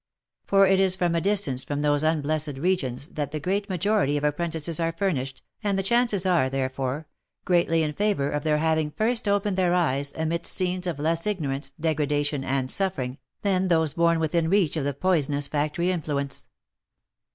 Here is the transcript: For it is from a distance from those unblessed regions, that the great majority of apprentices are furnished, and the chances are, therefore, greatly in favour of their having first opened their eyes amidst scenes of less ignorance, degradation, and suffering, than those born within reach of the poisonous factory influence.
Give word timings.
For 0.47 0.65
it 0.65 0.79
is 0.79 0.95
from 0.95 1.13
a 1.13 1.21
distance 1.21 1.63
from 1.63 1.83
those 1.83 2.03
unblessed 2.03 2.57
regions, 2.57 3.09
that 3.09 3.29
the 3.29 3.39
great 3.39 3.69
majority 3.69 4.17
of 4.17 4.23
apprentices 4.23 4.79
are 4.79 4.91
furnished, 4.91 5.43
and 5.63 5.77
the 5.77 5.83
chances 5.83 6.25
are, 6.25 6.49
therefore, 6.49 7.05
greatly 7.45 7.83
in 7.83 7.93
favour 7.93 8.31
of 8.31 8.43
their 8.43 8.57
having 8.57 8.89
first 8.89 9.27
opened 9.27 9.57
their 9.57 9.75
eyes 9.75 10.11
amidst 10.17 10.51
scenes 10.55 10.87
of 10.87 10.97
less 10.97 11.27
ignorance, 11.27 11.73
degradation, 11.79 12.43
and 12.43 12.71
suffering, 12.71 13.19
than 13.43 13.67
those 13.67 13.93
born 13.93 14.17
within 14.19 14.49
reach 14.49 14.75
of 14.75 14.85
the 14.85 14.95
poisonous 14.95 15.47
factory 15.47 15.91
influence. 15.91 16.47